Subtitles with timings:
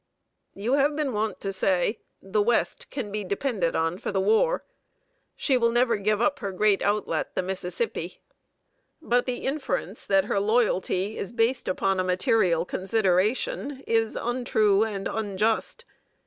[0.55, 4.63] You have been wont to say: "The West can be depended on for the war.
[5.35, 8.09] She will never give up her great outlet, the Mississippi."
[8.99, 14.83] True; but the inference that her loyalty is based upon a material consideration, is untrue
[14.83, 15.85] and unjust.